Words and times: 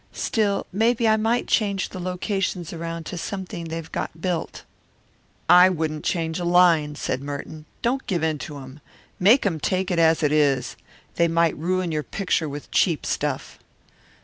Still, 0.13 0.65
maybe 0.73 1.07
I 1.07 1.15
might 1.15 1.45
change 1.45 1.89
the 1.89 1.99
locations 1.99 2.73
around 2.73 3.05
to 3.05 3.19
something 3.19 3.65
they've 3.65 3.91
got 3.91 4.19
built." 4.19 4.63
"I 5.47 5.69
wouldn't 5.69 6.03
change 6.03 6.39
a 6.39 6.43
line," 6.43 6.95
said 6.95 7.21
Merton. 7.21 7.65
"Don't 7.83 8.07
give 8.07 8.23
in 8.23 8.39
to 8.39 8.57
'em. 8.57 8.79
Make 9.19 9.45
'em 9.45 9.59
take 9.59 9.91
it 9.91 9.99
as 9.99 10.23
it 10.23 10.31
is. 10.31 10.75
They 11.17 11.27
might 11.27 11.55
ruin 11.55 11.91
your 11.91 12.01
picture 12.01 12.49
with 12.49 12.71
cheap 12.71 13.05
stuff." 13.05 13.59